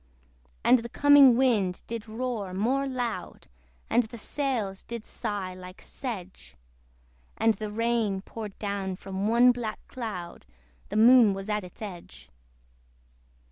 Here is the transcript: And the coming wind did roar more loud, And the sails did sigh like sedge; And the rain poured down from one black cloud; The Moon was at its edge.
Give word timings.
And 0.63 0.79
the 0.79 0.89
coming 0.89 1.37
wind 1.37 1.83
did 1.85 2.09
roar 2.09 2.55
more 2.55 2.87
loud, 2.87 3.47
And 3.87 4.01
the 4.01 4.17
sails 4.17 4.83
did 4.83 5.05
sigh 5.05 5.53
like 5.53 5.79
sedge; 5.79 6.55
And 7.37 7.53
the 7.53 7.69
rain 7.71 8.21
poured 8.23 8.57
down 8.57 8.95
from 8.95 9.27
one 9.27 9.51
black 9.51 9.79
cloud; 9.87 10.47
The 10.89 10.97
Moon 10.97 11.35
was 11.35 11.49
at 11.49 11.63
its 11.63 11.83
edge. 11.83 12.31